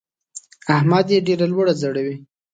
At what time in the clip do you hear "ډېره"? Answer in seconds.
1.27-1.45